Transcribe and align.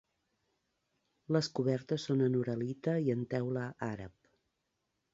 Les 1.37 1.51
cobertes 1.59 2.07
són 2.09 2.25
en 2.31 2.39
uralita 2.41 2.97
i 3.11 3.17
en 3.19 3.25
teula 3.37 3.71
àrab. 3.93 4.35